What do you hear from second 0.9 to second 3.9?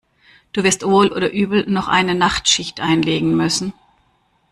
oder übel noch eine Nachtschicht einlegen müssen.